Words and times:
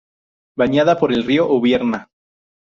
Bañada 0.55 0.97
por 0.99 1.13
el 1.13 1.23
río 1.23 1.45
Ubierna. 1.47 2.09